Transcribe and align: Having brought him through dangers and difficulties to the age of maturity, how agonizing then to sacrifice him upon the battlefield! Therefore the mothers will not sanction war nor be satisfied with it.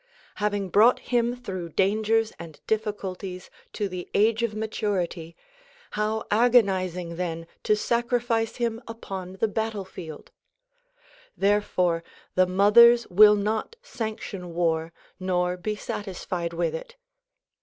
Having 0.41 0.69
brought 0.69 0.97
him 0.97 1.35
through 1.35 1.69
dangers 1.69 2.33
and 2.39 2.59
difficulties 2.65 3.51
to 3.73 3.87
the 3.87 4.09
age 4.15 4.41
of 4.41 4.55
maturity, 4.55 5.35
how 5.91 6.25
agonizing 6.31 7.17
then 7.17 7.45
to 7.61 7.75
sacrifice 7.75 8.55
him 8.55 8.81
upon 8.87 9.33
the 9.33 9.47
battlefield! 9.47 10.31
Therefore 11.37 12.03
the 12.33 12.47
mothers 12.47 13.05
will 13.11 13.35
not 13.35 13.75
sanction 13.83 14.55
war 14.55 14.91
nor 15.19 15.55
be 15.55 15.75
satisfied 15.75 16.51
with 16.51 16.73
it. 16.73 16.95